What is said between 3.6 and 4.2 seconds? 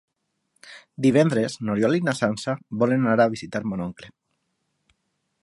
mon oncle.